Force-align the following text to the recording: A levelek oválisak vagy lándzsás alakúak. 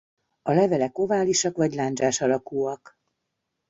A 0.41 0.51
levelek 0.51 0.97
oválisak 0.97 1.55
vagy 1.55 1.73
lándzsás 1.73 2.21
alakúak. 2.21 2.99